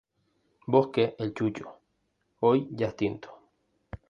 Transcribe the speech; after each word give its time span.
Bosque 0.65 1.15
El 1.19 1.31
Chucho: 1.35 1.69
Hoy 2.39 2.67
ya 2.71 2.87
extinto. 2.87 3.37